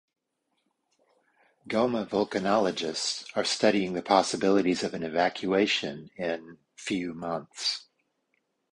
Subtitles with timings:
[1.69, 7.85] Goma vulcanologists are studying the possibilities of an evacuation in few months.